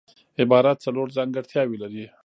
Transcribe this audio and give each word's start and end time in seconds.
عبارت 0.41 0.77
څلور 0.85 1.07
ځانګړتیاوي 1.17 1.77
لري. 1.83 2.05